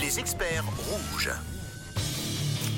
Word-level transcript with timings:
Les 0.00 0.20
experts 0.20 0.64
rouges. 0.78 1.32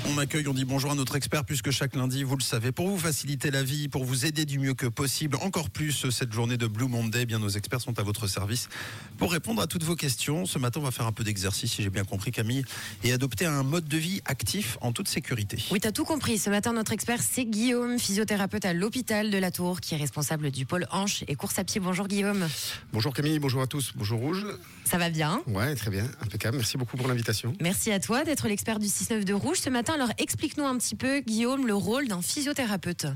On 0.08 0.18
accueille, 0.18 0.46
on 0.46 0.54
dit 0.54 0.64
bonjour 0.64 0.92
à 0.92 0.94
notre 0.94 1.16
expert 1.16 1.44
puisque 1.44 1.70
chaque 1.70 1.96
lundi, 1.96 2.22
vous 2.22 2.36
le 2.36 2.42
savez, 2.42 2.70
pour 2.70 2.88
vous 2.88 2.98
faciliter 2.98 3.50
la 3.50 3.62
vie, 3.62 3.88
pour 3.88 4.04
vous 4.04 4.24
aider 4.24 4.44
du 4.44 4.58
mieux 4.58 4.74
que 4.74 4.86
possible, 4.86 5.36
encore 5.42 5.68
plus 5.68 6.08
cette 6.10 6.32
journée 6.32 6.56
de 6.56 6.66
Blue 6.66 6.86
Monday, 6.86 7.22
eh 7.22 7.26
bien 7.26 7.40
nos 7.40 7.48
experts 7.48 7.80
sont 7.80 7.98
à 7.98 8.02
votre 8.02 8.28
service 8.28 8.68
pour 9.18 9.32
répondre 9.32 9.60
à 9.60 9.66
toutes 9.66 9.82
vos 9.82 9.96
questions. 9.96 10.46
Ce 10.46 10.58
matin, 10.58 10.80
on 10.80 10.84
va 10.84 10.92
faire 10.92 11.06
un 11.06 11.12
peu 11.12 11.24
d'exercice, 11.24 11.72
si 11.72 11.82
j'ai 11.82 11.90
bien 11.90 12.04
compris 12.04 12.30
Camille, 12.30 12.64
et 13.02 13.12
adopter 13.12 13.46
un 13.46 13.64
mode 13.64 13.88
de 13.88 13.96
vie 13.96 14.22
actif 14.26 14.78
en 14.80 14.92
toute 14.92 15.08
sécurité. 15.08 15.58
Oui, 15.72 15.80
t'as 15.80 15.92
tout 15.92 16.04
compris. 16.04 16.38
Ce 16.38 16.50
matin, 16.50 16.72
notre 16.72 16.92
expert, 16.92 17.20
c'est 17.20 17.44
Guillaume, 17.44 17.98
physiothérapeute 17.98 18.64
à 18.64 18.72
l'hôpital 18.72 19.30
de 19.30 19.38
la 19.38 19.50
Tour, 19.50 19.80
qui 19.80 19.94
est 19.94 19.98
responsable 19.98 20.50
du 20.52 20.66
pôle 20.66 20.86
hanche 20.92 21.24
et 21.26 21.34
course 21.34 21.58
à 21.58 21.64
pied. 21.64 21.80
Bonjour 21.80 22.06
Guillaume. 22.06 22.46
Bonjour 22.92 23.12
Camille, 23.12 23.38
bonjour 23.40 23.60
à 23.60 23.66
tous, 23.66 23.92
bonjour 23.96 24.20
Rouge. 24.20 24.46
Ça 24.84 24.98
va 24.98 25.10
bien? 25.10 25.42
Ouais, 25.48 25.74
très 25.74 25.90
bien, 25.90 26.08
impeccable. 26.20 26.58
Merci 26.58 26.76
beaucoup 26.76 26.96
pour 26.96 27.08
l'invitation. 27.08 27.54
Merci 27.60 27.90
à 27.90 27.98
toi 27.98 28.22
d'être 28.24 28.46
l'expert 28.46 28.78
du 28.78 28.86
6-9 28.86 29.24
de 29.24 29.34
Rouge 29.34 29.58
ce 29.58 29.68
matin. 29.68 29.95
Alors 29.96 30.10
explique-nous 30.18 30.66
un 30.66 30.76
petit 30.76 30.94
peu, 30.94 31.20
Guillaume, 31.20 31.66
le 31.66 31.72
rôle 31.72 32.06
d'un 32.06 32.20
physiothérapeute. 32.20 33.06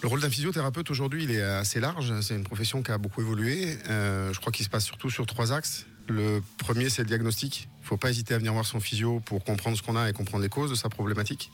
Le 0.00 0.06
rôle 0.06 0.20
d'un 0.20 0.30
physiothérapeute 0.30 0.88
aujourd'hui, 0.92 1.24
il 1.24 1.32
est 1.32 1.42
assez 1.42 1.80
large. 1.80 2.12
C'est 2.20 2.36
une 2.36 2.44
profession 2.44 2.84
qui 2.84 2.92
a 2.92 2.98
beaucoup 2.98 3.20
évolué. 3.20 3.76
Euh, 3.90 4.32
je 4.32 4.38
crois 4.38 4.52
qu'il 4.52 4.64
se 4.64 4.70
passe 4.70 4.84
surtout 4.84 5.10
sur 5.10 5.26
trois 5.26 5.52
axes. 5.52 5.86
Le 6.06 6.40
premier, 6.56 6.88
c'est 6.88 7.02
le 7.02 7.08
diagnostic. 7.08 7.68
Il 7.80 7.82
ne 7.82 7.86
faut 7.88 7.96
pas 7.96 8.10
hésiter 8.10 8.32
à 8.34 8.38
venir 8.38 8.52
voir 8.52 8.64
son 8.64 8.78
physio 8.78 9.18
pour 9.24 9.42
comprendre 9.42 9.76
ce 9.76 9.82
qu'on 9.82 9.96
a 9.96 10.08
et 10.08 10.12
comprendre 10.12 10.44
les 10.44 10.48
causes 10.48 10.70
de 10.70 10.76
sa 10.76 10.88
problématique. 10.88 11.50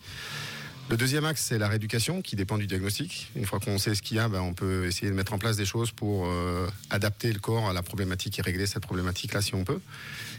Le 0.91 0.99
deuxième 0.99 1.25
axe, 1.25 1.43
c'est 1.43 1.57
la 1.57 1.69
rééducation 1.69 2.21
qui 2.21 2.37
dépend 2.37 2.59
du 2.59 2.67
diagnostic. 2.67 3.31
Une 3.37 3.47
fois 3.47 3.59
qu'on 3.59 3.79
sait 3.79 3.95
ce 3.95 4.03
qu'il 4.03 4.19
y 4.19 4.21
a, 4.21 4.29
ben, 4.29 4.43
on 4.43 4.53
peut 4.53 4.85
essayer 4.85 5.11
de 5.11 5.17
mettre 5.17 5.33
en 5.33 5.39
place 5.39 5.57
des 5.57 5.65
choses 5.65 5.93
pour 5.93 6.27
euh, 6.27 6.69
adapter 6.91 7.33
le 7.33 7.39
corps 7.39 7.71
à 7.71 7.73
la 7.73 7.83
problématique 7.83 8.39
et 8.39 8.43
régler 8.43 8.67
cette 8.67 8.83
problématique-là 8.83 9.41
si 9.41 9.55
on 9.55 9.65
peut. 9.65 9.81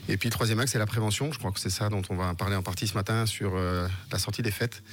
Et 0.07 0.17
puis 0.17 0.29
le 0.29 0.33
troisième 0.33 0.59
axe, 0.59 0.73
c'est 0.73 0.79
la 0.79 0.85
prévention. 0.85 1.31
Je 1.31 1.39
crois 1.39 1.51
que 1.51 1.59
c'est 1.59 1.71
ça 1.71 1.89
dont 1.89 2.03
on 2.09 2.15
va 2.15 2.35
parler 2.35 2.55
en 2.55 2.61
partie 2.61 2.87
ce 2.87 2.93
matin 2.93 3.25
sur 3.25 3.55
euh, 3.55 3.87
la 4.11 4.19
sortie 4.19 4.43
des 4.43 4.51
fêtes. 4.51 4.83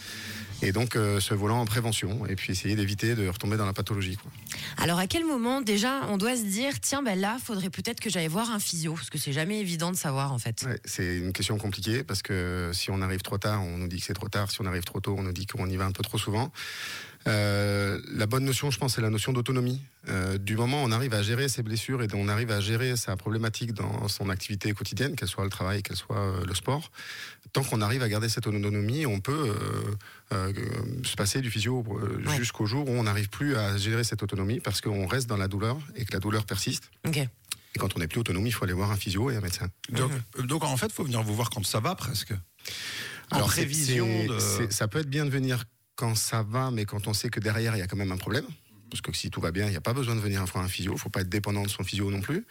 Et 0.62 0.70
donc 0.70 0.94
euh, 0.94 1.18
ce 1.18 1.34
volant 1.34 1.60
en 1.60 1.64
prévention 1.64 2.24
et 2.27 2.36
puis 2.36 2.52
essayer 2.52 2.77
d'éviter 2.77 3.16
de 3.16 3.27
retomber 3.27 3.56
dans 3.56 3.66
la 3.66 3.72
pathologie. 3.72 4.16
Quoi. 4.16 4.30
Alors 4.77 5.00
à 5.00 5.08
quel 5.08 5.24
moment 5.24 5.60
déjà 5.60 6.02
on 6.08 6.16
doit 6.16 6.36
se 6.36 6.44
dire 6.44 6.78
tiens 6.80 7.02
ben 7.02 7.18
là 7.18 7.36
faudrait 7.44 7.68
peut-être 7.68 7.98
que 7.98 8.08
j'aille 8.08 8.28
voir 8.28 8.50
un 8.52 8.60
physio? 8.60 8.94
Parce 8.94 9.10
que 9.10 9.18
c'est 9.18 9.32
jamais 9.32 9.58
évident 9.58 9.90
de 9.90 9.96
savoir 9.96 10.32
en 10.32 10.38
fait. 10.38 10.62
Ouais, 10.64 10.80
c'est 10.84 11.18
une 11.18 11.32
question 11.32 11.58
compliquée 11.58 12.05
parce 12.05 12.22
que 12.22 12.70
si 12.72 12.92
on 12.92 13.02
arrive 13.02 13.22
trop 13.22 13.38
tard 13.38 13.60
on 13.64 13.77
nous 13.77 13.88
dit 13.88 13.98
que 13.98 14.06
c'est 14.06 14.14
trop 14.14 14.28
tard, 14.28 14.52
si 14.52 14.60
on 14.60 14.66
arrive 14.66 14.84
trop 14.84 15.00
tôt 15.00 15.16
on 15.18 15.24
nous 15.24 15.32
dit 15.32 15.41
qu'on 15.46 15.68
y 15.68 15.76
va 15.76 15.84
un 15.86 15.92
peu 15.92 16.02
trop 16.02 16.18
souvent. 16.18 16.52
Euh, 17.28 18.00
la 18.12 18.26
bonne 18.26 18.44
notion, 18.44 18.72
je 18.72 18.78
pense, 18.78 18.96
c'est 18.96 19.00
la 19.00 19.10
notion 19.10 19.32
d'autonomie. 19.32 19.80
Euh, 20.08 20.38
du 20.38 20.56
moment 20.56 20.82
où 20.82 20.86
on 20.86 20.90
arrive 20.90 21.14
à 21.14 21.22
gérer 21.22 21.48
ses 21.48 21.62
blessures 21.62 22.02
et 22.02 22.08
on 22.14 22.26
arrive 22.26 22.50
à 22.50 22.58
gérer 22.60 22.96
sa 22.96 23.16
problématique 23.16 23.72
dans 23.74 24.08
son 24.08 24.28
activité 24.28 24.72
quotidienne, 24.72 25.14
qu'elle 25.14 25.28
soit 25.28 25.44
le 25.44 25.50
travail, 25.50 25.84
qu'elle 25.84 25.96
soit 25.96 26.18
euh, 26.18 26.44
le 26.44 26.54
sport, 26.54 26.90
tant 27.52 27.62
qu'on 27.62 27.80
arrive 27.80 28.02
à 28.02 28.08
garder 28.08 28.28
cette 28.28 28.48
autonomie, 28.48 29.06
on 29.06 29.20
peut 29.20 29.54
euh, 29.54 29.94
euh, 30.32 30.52
se 31.04 31.14
passer 31.14 31.40
du 31.40 31.50
physio 31.50 31.84
euh, 31.90 32.20
Ouais. 32.27 32.36
jusqu'au 32.36 32.66
jour 32.66 32.88
où 32.88 32.92
on 32.92 33.04
n'arrive 33.04 33.28
plus 33.28 33.54
à 33.56 33.77
gérer 33.77 34.02
cette 34.02 34.22
autonomie 34.24 34.58
parce 34.58 34.80
qu'on 34.80 35.06
reste 35.06 35.28
dans 35.28 35.36
la 35.36 35.46
douleur 35.46 35.78
et 35.94 36.04
que 36.04 36.12
la 36.12 36.18
douleur 36.18 36.44
persiste. 36.44 36.90
Et 37.74 37.78
quand 37.78 37.94
on 37.96 38.00
n'est 38.00 38.08
plus 38.08 38.18
autonome, 38.20 38.46
il 38.46 38.52
faut 38.52 38.64
aller 38.64 38.72
voir 38.74 38.90
un 38.90 38.96
physio 38.96 39.30
et 39.30 39.36
un 39.36 39.40
médecin. 39.40 39.68
Donc, 39.90 40.10
euh, 40.38 40.42
donc, 40.42 40.64
en 40.64 40.77
fait, 40.77 40.86
il 40.86 40.92
faut 40.92 41.04
venir 41.04 41.22
vous 41.22 41.34
voir 41.36 41.50
quand 41.50 41.64
ça 41.64 41.78
va 41.80 41.94
presque. 41.94 42.34
En 43.33 43.36
Alors, 43.36 43.52
c'est- 43.52 43.62
prévision 43.62 44.06
c'est- 44.06 44.28
de... 44.28 44.38
c'est- 44.38 44.72
ça 44.72 44.88
peut 44.88 44.98
être 45.00 45.11
bien 45.11 45.25
de 45.25 45.30
venir 45.30 45.64
quand 45.97 46.14
ça 46.14 46.42
va, 46.42 46.70
mais 46.70 46.84
quand 46.84 47.06
on 47.06 47.12
sait 47.14 47.28
que 47.30 47.41
derrière, 47.41 47.77
il 47.77 47.78
y 47.78 47.83
a 47.83 47.86
quand 47.86 47.97
même 47.97 48.12
un 48.12 48.16
problème. 48.16 48.44
Parce 48.91 49.00
que 49.00 49.11
si 49.16 49.30
tout 49.30 49.41
va 49.41 49.52
bien, 49.52 49.64
il 49.66 49.70
n'y 49.70 49.77
a 49.77 49.80
pas 49.80 49.94
besoin 49.94 50.14
de 50.14 50.20
venir 50.20 50.44
voir 50.44 50.62
un 50.62 50.69
physio. 50.69 50.92
Il 50.94 50.98
faut 50.98 51.08
pas 51.08 51.22
être 51.22 51.28
dépendant 51.30 51.62
de 51.62 51.69
son 51.69 51.83
physio 51.83 52.11
non 52.11 52.20
plus. 52.20 52.44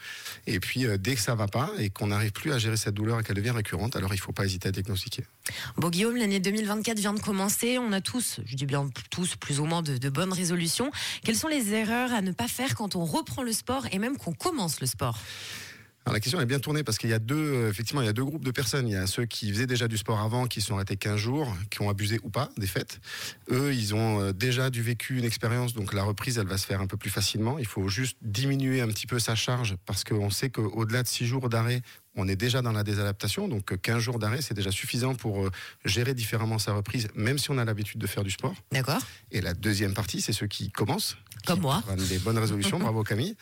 Et 0.48 0.60
puis, 0.60 0.88
euh, 0.88 0.98
dès 0.98 1.14
que 1.14 1.22
ça 1.22 1.36
va 1.36 1.46
pas 1.48 1.70
et 1.78 1.92
qu'on 1.92 2.08
n'arrive 2.08 2.32
plus 2.32 2.52
à 2.52 2.58
gérer 2.58 2.78
cette 2.78 2.96
douleur 2.96 3.20
et 3.20 3.23
qu'elle 3.23 3.36
devient 3.36 3.52
récurrente, 3.52 3.96
alors 3.96 4.12
il 4.16 4.20
faut 4.20 4.32
pas 4.32 4.46
hésiter 4.46 4.70
à 4.70 4.72
diagnostiquer. 4.72 5.23
Bon 5.78 5.90
Guillaume, 5.92 6.16
l'année 6.18 6.40
2024 6.40 6.98
vient 6.98 7.14
de 7.14 7.20
commencer. 7.20 7.78
On 7.78 7.92
a 7.92 8.02
tous, 8.02 8.40
je 8.44 8.56
dis 8.56 8.66
bien 8.66 8.90
tous, 9.12 9.36
plus 9.36 9.60
ou 9.60 9.66
moins 9.66 9.84
de, 9.84 9.98
de 10.00 10.10
bonnes 10.10 10.34
résolutions. 10.34 10.92
Quelles 11.23 11.36
sont 11.38 11.48
les 11.48 11.73
erreurs 11.76 12.11
à 12.11 12.23
ne 12.23 12.32
pas 12.32 12.48
faire 12.48 12.73
quand 12.73 12.95
on 12.95 13.05
reprend 13.05 13.44
le 13.44 13.54
sport 13.54 13.86
et 13.92 14.00
même 14.00 14.17
qu'on 14.17 14.34
commence 14.34 14.82
le 14.82 14.88
sport? 14.88 15.20
La 16.08 16.20
question 16.20 16.42
est 16.42 16.48
bien 16.48 16.60
tournée 16.60 16.84
parce 16.84 16.98
qu'il 16.98 17.12
y 17.12 17.14
a 17.14 17.20
deux, 17.20 17.36
euh, 17.36 17.70
effectivement, 17.70 18.02
il 18.02 18.06
y 18.06 18.10
a 18.10 18.14
deux 18.14 18.26
groupes 18.26 18.44
de 18.44 18.52
personnes. 18.52 18.88
Il 18.88 18.94
y 18.94 18.98
a 18.98 19.06
ceux 19.06 19.26
qui 19.26 19.52
faisaient 19.52 19.67
déjà 19.67 19.88
du 19.88 19.98
sport 19.98 20.20
avant, 20.20 20.48
qui 20.48 20.60
sont 20.60 20.76
arrêtés 20.76 20.98
15 20.98 21.16
jours, 21.16 21.56
qui 21.70 21.82
ont 21.82 21.89
abusé 21.89 22.20
ou 22.23 22.30
pas 22.30 22.50
des 22.58 22.66
fêtes. 22.66 23.00
Eux, 23.52 23.73
ils 23.73 23.94
ont 23.94 24.20
euh, 24.20 24.34
déjà 24.34 24.70
vécu, 24.72 25.20
une 25.20 25.26
expérience, 25.26 25.73
donc 25.73 25.94
la 25.94 26.04
reprise, 26.04 26.40
elle 26.40 26.48
va 26.48 26.58
se 26.58 26.66
faire 26.66 26.82
un 26.82 26.88
peu 26.88 26.98
plus 26.98 27.11
facilement. 27.11 27.60
Il 27.60 27.67
faut 27.67 27.88
juste 27.88 28.17
diminuer 28.22 28.82
un 28.82 28.88
petit 28.88 29.06
peu 29.06 29.20
sa 29.20 29.36
charge 29.36 29.76
parce 29.86 30.04
qu'on 30.04 30.32
sait 30.32 30.50
qu'au-delà 30.50 31.04
de 31.04 31.08
6 31.08 31.28
jours 31.28 31.50
d'arrêt, 31.50 31.82
on 32.16 32.27
est 32.27 32.36
déjà 32.36 32.61
dans 32.61 32.72
la 32.72 32.83
désadaptation. 32.83 33.48
Donc 33.48 33.72
euh, 33.72 33.77
15 33.77 33.99
jours 33.99 34.20
d'arrêt, 34.20 34.42
c'est 34.42 34.54
déjà 34.54 34.72
suffisant 34.72 35.16
pour 35.16 35.45
euh, 35.45 35.52
gérer 35.86 36.14
différemment 36.14 36.60
sa 36.60 36.73
reprise, 36.73 37.08
même 37.16 37.38
si 37.38 37.52
on 37.52 37.58
a 37.58 37.66
l'habitude 37.66 37.99
de 37.99 38.08
faire 38.08 38.23
du 38.23 38.32
sport. 38.32 38.54
D'accord 38.72 39.02
Et 39.32 39.42
la 39.42 39.54
deuxième 39.54 39.94
partie, 39.94 40.22
c'est 40.22 40.33
ceux 40.33 40.48
qui 40.48 40.72
commencent. 40.72 41.17
Comme 41.45 41.55
qui 41.55 41.61
moi. 41.61 41.82
prennent 41.86 42.05
des 42.08 42.20
bonnes 42.20 42.38
résolutions, 42.38 42.80
bravo 42.80 43.04
Camille. 43.04 43.36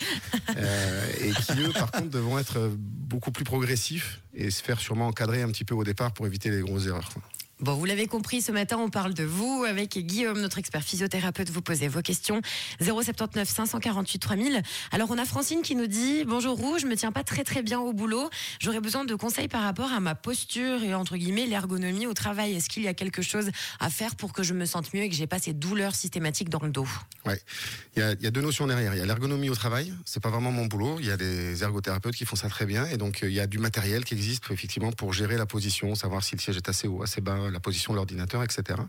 Euh, 0.56 1.12
et 1.22 1.31
qui, 1.31 1.59
eux, 1.62 1.72
par 1.74 1.91
contre, 1.91 2.09
devront 2.09 2.40
être 2.40 2.72
beaucoup 2.78 3.31
plus 3.31 3.44
progressifs 3.44 4.22
et 4.34 4.52
se 4.52 4.63
faire 4.63 4.80
sûrement 4.80 5.07
encadrer 5.07 5.41
un 5.41 5.50
petit 5.50 5.66
peu 5.66 5.75
au 5.75 5.84
départ 5.84 6.13
pour 6.13 6.25
éviter 6.28 6.50
les 6.50 6.62
grosses 6.62 6.88
erreurs. 6.88 7.09
Bon, 7.62 7.74
vous 7.74 7.84
l'avez 7.84 8.08
compris, 8.08 8.42
ce 8.42 8.53
matin, 8.53 8.78
on 8.78 8.90
parle 8.90 9.14
de 9.14 9.25
vous 9.25 9.66
avec 9.68 9.97
Guillaume, 9.97 10.40
notre 10.40 10.59
expert 10.59 10.81
physiothérapeute. 10.81 11.50
Vous 11.50 11.62
posez 11.62 11.90
vos 11.90 12.02
questions. 12.02 12.42
079 12.80 13.50
548 13.50 14.20
3000. 14.20 14.62
Alors, 14.94 15.12
on 15.12 15.18
a 15.18 15.25
Francine 15.25 15.62
qui 15.62 15.75
nous 15.75 15.88
dit 15.88 16.24
Bonjour 16.24 16.58
Rouge, 16.58 16.84
je 16.84 16.88
me 16.88 16.96
tiens 16.96 17.12
pas 17.12 17.25
très 17.25 17.44
très 17.44 17.62
bien 17.62 17.81
au 17.81 17.92
boulot. 17.92 18.30
J'aurais 18.62 18.80
besoin 18.80 19.03
de 19.03 19.14
conseils 19.14 19.50
par 19.50 19.62
rapport 19.62 19.92
à 19.92 20.00
ma 20.00 20.16
posture 20.16 20.81
et 20.84 20.94
entre 20.96 21.18
guillemets 21.18 21.48
l'ergonomie 21.48 22.08
au 22.08 22.14
travail. 22.14 22.53
Est-ce 22.53 22.69
qu'il 22.69 22.84
y 22.84 22.88
a 22.88 22.94
quelque 22.94 23.22
chose 23.22 23.52
à 23.81 23.90
faire 23.90 24.16
pour 24.16 24.31
que 24.31 24.42
je 24.42 24.53
me 24.53 24.64
sente 24.64 24.94
mieux 24.94 25.02
et 25.02 25.09
que 25.09 25.16
j'ai 25.16 25.28
pas 25.28 25.40
ces 25.40 25.52
douleurs 25.52 25.96
systématiques 25.96 26.48
dans 26.48 26.62
le 26.64 26.69
dos? 26.69 26.88
Ouais. 27.25 27.42
Il 27.98 28.00
y 28.00 28.03
a, 28.03 28.14
y 28.22 28.28
a 28.28 28.31
deux 28.31 28.42
notions 28.42 28.68
derrière. 28.68 28.96
Il 28.96 29.00
y 29.00 29.02
a 29.02 29.06
l'ergonomie 29.06 29.50
au 29.50 29.56
travail. 29.56 29.94
C'est 30.06 30.24
pas 30.24 30.30
vraiment 30.30 30.53
mon 30.53 30.66
boulot. 30.66 30.96
Il 31.02 31.08
y 31.08 31.12
a 31.12 31.18
des 31.18 31.62
ergothérapeutes 31.62 32.16
qui 32.16 32.24
font 32.24 32.38
ça 32.38 32.48
très 32.48 32.66
bien. 32.66 32.86
Et 32.86 32.96
donc, 32.96 33.22
euh, 33.22 33.30
il 33.30 33.36
y 33.36 33.42
a 33.42 33.48
du 33.48 33.59
matériel 33.59 34.06
qui 34.06 34.14
existe, 34.14 34.46
effectivement, 34.50 34.94
pour 34.94 35.12
gérer 35.12 35.36
la 35.36 35.46
position, 35.46 35.94
savoir 35.96 36.24
si 36.24 36.36
le 36.38 36.40
siège 36.40 36.56
est 36.56 36.69
assez 36.69 36.88
haut, 36.88 37.03
assez 37.03 37.19
bas, 37.19 37.49
la 37.52 37.60
position 37.60 37.94
de 37.94 37.98
l'ordinateur, 37.98 38.44
etc. 38.44 38.80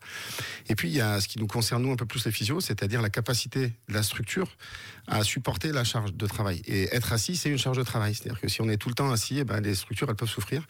Et 0.68 0.74
puis, 0.74 0.88
il 0.88 0.94
y 0.94 1.00
a 1.00 1.20
ce 1.20 1.28
qui 1.28 1.38
nous 1.38 1.46
concerne, 1.46 1.82
nous, 1.82 1.92
un 1.92 1.96
peu 1.96 2.06
plus 2.06 2.24
les 2.24 2.32
physios, 2.32 2.60
c'est-à-dire 2.60 3.02
la 3.02 3.10
capacité 3.10 3.72
de 3.88 3.94
la 3.94 4.02
structure 4.02 4.56
à 5.06 5.24
supporter 5.24 5.72
la 5.72 5.84
charge 5.84 6.14
de 6.14 6.26
travail. 6.26 6.62
Et 6.66 6.94
être 6.94 7.12
assis, 7.12 7.36
c'est 7.36 7.50
une 7.50 7.58
charge 7.58 7.78
de 7.78 7.82
travail. 7.82 8.14
C'est-à-dire 8.14 8.40
que 8.40 8.48
si 8.48 8.60
on 8.60 8.68
est 8.68 8.76
tout 8.76 8.88
le 8.88 8.94
temps 8.94 9.10
assis, 9.10 9.38
eh 9.38 9.44
ben, 9.44 9.60
les 9.60 9.74
structures, 9.74 10.08
elles 10.08 10.16
peuvent 10.16 10.28
souffrir. 10.28 10.66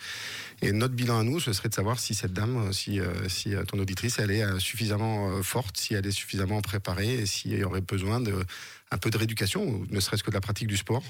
Et 0.63 0.73
notre 0.73 0.95
bilan 0.95 1.21
à 1.21 1.23
nous, 1.23 1.41
ce 1.41 1.53
serait 1.53 1.69
de 1.69 1.75
savoir 1.75 1.99
si 1.99 2.15
cette 2.15 2.33
dame, 2.33 2.69
euh, 2.69 2.73
si, 2.73 3.01
euh, 3.01 3.29
si 3.29 3.55
euh, 3.55 3.65
ton 3.65 3.79
auditrice, 3.79 4.19
elle 4.19 4.31
est 4.31 4.43
euh, 4.43 4.59
suffisamment 4.59 5.31
euh, 5.31 5.43
forte, 5.43 5.77
si 5.77 5.95
elle 5.95 6.07
est 6.07 6.13
suffisamment 6.13 6.61
préparée, 6.61 7.15
et 7.15 7.27
s'il 7.27 7.57
y 7.57 7.65
aurait 7.65 7.81
besoin 7.81 8.21
de 8.21 8.45
un 8.91 8.99
peu 8.99 9.11
de 9.11 9.19
rééducation, 9.19 9.63
ou 9.63 9.87
ne 9.89 10.01
serait-ce 10.01 10.23
que 10.23 10.31
de 10.31 10.35
la 10.35 10.41
pratique 10.41 10.69
du 10.69 10.77
sport, 10.77 11.03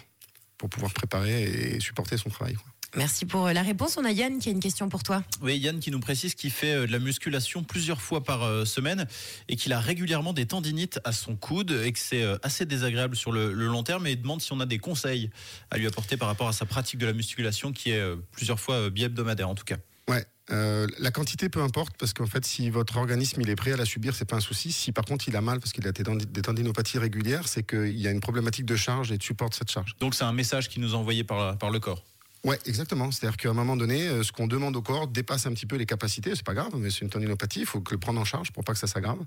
pour 0.58 0.68
pouvoir 0.68 0.92
préparer 0.92 1.44
et 1.44 1.80
supporter 1.80 2.18
son 2.18 2.28
travail. 2.28 2.56
Merci 2.96 3.24
pour 3.24 3.46
euh, 3.46 3.52
la 3.52 3.62
réponse. 3.62 3.96
On 3.98 4.04
a 4.04 4.10
Yann 4.10 4.38
qui 4.38 4.48
a 4.48 4.52
une 4.52 4.60
question 4.60 4.88
pour 4.88 5.02
toi. 5.02 5.22
Oui, 5.42 5.56
Yann 5.58 5.78
qui 5.80 5.90
nous 5.90 6.00
précise 6.00 6.34
qu'il 6.34 6.50
fait 6.50 6.74
euh, 6.74 6.86
de 6.86 6.92
la 6.92 6.98
musculation 6.98 7.62
plusieurs 7.62 8.00
fois 8.00 8.24
par 8.24 8.42
euh, 8.42 8.64
semaine 8.64 9.06
et 9.48 9.56
qu'il 9.56 9.72
a 9.72 9.80
régulièrement 9.80 10.32
des 10.32 10.46
tendinites 10.46 10.98
à 11.04 11.12
son 11.12 11.36
coude 11.36 11.70
et 11.84 11.92
que 11.92 11.98
c'est 11.98 12.24
assez 12.42 12.66
désagréable 12.66 13.16
sur 13.16 13.32
le, 13.32 13.52
le 13.52 13.66
long 13.66 13.82
terme 13.82 14.06
et 14.06 14.12
il 14.12 14.20
demande 14.22 14.40
si 14.42 14.52
on 14.52 14.60
a 14.60 14.66
des 14.66 14.78
conseils 14.78 15.30
à 15.70 15.78
lui 15.78 15.86
apporter 15.86 16.16
par 16.16 16.28
rapport 16.28 16.48
à 16.48 16.52
sa 16.52 16.66
pratique 16.66 16.98
de 16.98 17.06
la 17.06 17.12
musculation 17.12 17.72
qui 17.72 17.90
est 17.90 18.02
plusieurs 18.32 18.58
fois 18.60 18.90
bi-hebdomadaire 18.90 19.48
en 19.48 19.54
tout 19.54 19.64
cas. 19.64 19.76
Ouais. 20.08 20.24
Euh, 20.50 20.88
la 20.98 21.12
quantité 21.12 21.48
peu 21.48 21.62
importe 21.62 21.94
parce 21.96 22.12
qu'en 22.12 22.26
fait 22.26 22.44
si 22.44 22.70
votre 22.70 22.96
organisme 22.96 23.40
il 23.40 23.48
est 23.50 23.54
prêt 23.56 23.72
à 23.72 23.76
la 23.76 23.84
subir 23.84 24.16
c'est 24.16 24.24
pas 24.24 24.36
un 24.36 24.40
souci 24.40 24.72
si 24.72 24.90
par 24.90 25.04
contre 25.04 25.28
il 25.28 25.36
a 25.36 25.40
mal 25.40 25.60
parce 25.60 25.72
qu'il 25.72 25.86
a 25.86 25.92
des, 25.92 26.02
tendi- 26.02 26.26
des 26.26 26.42
tendinopathies 26.42 26.98
régulières 26.98 27.46
c'est 27.46 27.62
qu'il 27.62 27.96
y 28.00 28.08
a 28.08 28.10
une 28.10 28.18
problématique 28.20 28.66
de 28.66 28.74
charge 28.74 29.12
et 29.12 29.18
de 29.18 29.22
support 29.22 29.48
de 29.50 29.54
cette 29.54 29.70
charge 29.70 29.94
Donc 30.00 30.16
c'est 30.16 30.24
un 30.24 30.32
message 30.32 30.68
qui 30.68 30.80
nous 30.80 30.92
est 30.92 30.96
envoyé 30.96 31.22
par, 31.22 31.56
par 31.56 31.70
le 31.70 31.78
corps. 31.78 32.02
Ouais, 32.44 32.58
exactement. 32.66 33.10
C'est-à-dire 33.10 33.36
qu'à 33.36 33.50
un 33.50 33.54
moment 33.54 33.76
donné, 33.76 34.08
euh, 34.08 34.22
ce 34.22 34.32
qu'on 34.32 34.46
demande 34.46 34.76
au 34.76 34.82
corps 34.82 35.06
dépasse 35.06 35.46
un 35.46 35.52
petit 35.52 35.66
peu 35.66 35.76
les 35.76 35.86
capacités. 35.86 36.34
C'est 36.34 36.44
pas 36.44 36.54
grave, 36.54 36.72
mais 36.76 36.90
c'est 36.90 37.00
une 37.00 37.10
tendinopathie. 37.10 37.60
Il 37.60 37.66
faut 37.66 37.80
que 37.80 37.92
le 37.92 37.98
prendre 37.98 38.20
en 38.20 38.24
charge 38.24 38.50
pour 38.50 38.64
pas 38.64 38.72
que 38.72 38.78
ça 38.78 38.86
s'aggrave. 38.86 39.18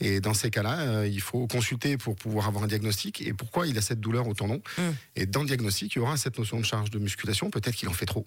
Et 0.00 0.20
dans 0.20 0.34
ces 0.34 0.50
cas-là, 0.50 0.80
euh, 0.80 1.08
il 1.08 1.20
faut 1.20 1.46
consulter 1.46 1.96
pour 1.96 2.14
pouvoir 2.16 2.46
avoir 2.46 2.64
un 2.64 2.68
diagnostic. 2.68 3.20
Et 3.20 3.32
pourquoi 3.32 3.66
il 3.66 3.76
a 3.78 3.80
cette 3.80 4.00
douleur 4.00 4.28
au 4.28 4.34
tendon 4.34 4.62
Mm. 4.78 4.82
Et 5.16 5.26
dans 5.26 5.40
le 5.40 5.46
diagnostic, 5.46 5.94
il 5.94 5.98
y 5.98 6.02
aura 6.02 6.16
cette 6.16 6.38
notion 6.38 6.58
de 6.58 6.64
charge 6.64 6.90
de 6.90 6.98
musculation. 6.98 7.50
Peut-être 7.50 7.74
qu'il 7.74 7.88
en 7.88 7.92
fait 7.92 8.06
trop. 8.06 8.26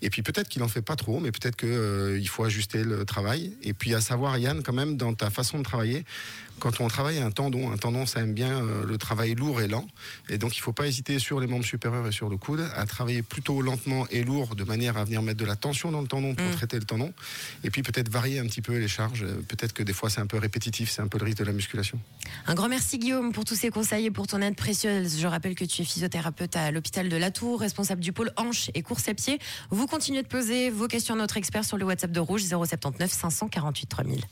Et 0.00 0.10
puis 0.10 0.22
peut-être 0.22 0.48
qu'il 0.48 0.62
en 0.62 0.68
fait 0.68 0.82
pas 0.82 0.96
trop, 0.96 1.20
mais 1.20 1.32
peut-être 1.32 1.56
que 1.56 1.66
euh, 1.66 2.24
faut 2.32 2.44
ajuster 2.44 2.82
le 2.82 3.04
travail. 3.04 3.52
Et 3.62 3.74
puis 3.74 3.94
à 3.94 4.00
savoir, 4.00 4.38
Yann, 4.38 4.62
quand 4.62 4.72
même, 4.72 4.96
dans 4.96 5.12
ta 5.12 5.28
façon 5.28 5.58
de 5.58 5.64
travailler, 5.64 6.04
quand 6.60 6.80
on 6.80 6.88
travaille 6.88 7.18
un 7.18 7.30
tendon, 7.30 7.70
un 7.70 7.76
tendon, 7.76 8.06
ça 8.06 8.20
aime 8.20 8.32
bien 8.32 8.64
euh, 8.64 8.86
le 8.86 8.96
travail 8.96 9.34
lourd 9.34 9.60
et 9.60 9.68
lent. 9.68 9.86
Et 10.30 10.38
donc 10.38 10.56
il 10.56 10.60
faut 10.60 10.72
pas 10.72 10.86
hésiter 10.86 11.18
sur 11.18 11.40
les 11.40 11.46
membres 11.46 11.64
supérieurs 11.64 12.06
et 12.06 12.12
sur 12.12 12.30
le 12.30 12.38
coude 12.38 12.66
à 12.74 12.86
travailler 12.86 13.22
plutôt 13.22 13.51
lentement 13.60 14.06
et 14.10 14.22
lourd, 14.24 14.54
de 14.54 14.64
manière 14.64 14.96
à 14.96 15.04
venir 15.04 15.20
mettre 15.20 15.38
de 15.40 15.44
la 15.44 15.56
tension 15.56 15.90
dans 15.90 16.00
le 16.00 16.06
tendon 16.08 16.34
pour 16.34 16.46
Mm. 16.46 16.52
traiter 16.52 16.78
le 16.78 16.84
tendon. 16.84 17.12
Et 17.64 17.70
puis 17.70 17.82
peut-être 17.82 18.08
varier 18.08 18.38
un 18.38 18.46
petit 18.46 18.62
peu 18.62 18.78
les 18.78 18.88
charges. 18.88 19.26
Peut-être 19.48 19.72
que 19.72 19.82
des 19.82 19.92
fois 19.92 20.08
c'est 20.08 20.20
un 20.20 20.26
peu 20.26 20.38
répétitif, 20.38 20.90
c'est 20.90 21.02
un 21.02 21.08
peu 21.08 21.18
le 21.18 21.24
risque 21.24 21.38
de 21.38 21.44
la 21.44 21.52
musculation. 21.52 21.98
Un 22.46 22.54
grand 22.54 22.68
merci 22.68 22.98
Guillaume 22.98 23.32
pour 23.32 23.44
tous 23.44 23.56
ces 23.56 23.70
conseils 23.70 24.06
et 24.06 24.10
pour 24.10 24.26
ton 24.26 24.40
aide 24.40 24.56
précieuse. 24.56 25.18
Je 25.20 25.26
rappelle 25.26 25.54
que 25.54 25.64
tu 25.64 25.82
es 25.82 25.84
physiothérapeute 25.84 26.56
à 26.56 26.70
l'hôpital 26.70 27.08
de 27.08 27.16
Latour, 27.16 27.60
responsable 27.60 28.00
du 28.00 28.12
pôle 28.12 28.32
hanche 28.36 28.70
et 28.74 28.82
course 28.82 29.08
à 29.08 29.14
pied. 29.14 29.38
Vous 29.70 29.86
continuez 29.86 30.22
de 30.22 30.28
poser 30.28 30.70
vos 30.70 30.86
questions 30.88 31.14
à 31.14 31.18
notre 31.18 31.36
expert 31.36 31.64
sur 31.64 31.76
le 31.76 31.84
WhatsApp 31.84 32.12
de 32.12 32.20
Rouge 32.20 32.44
079 32.44 33.10
548 33.12 33.86
3000. 33.86 34.22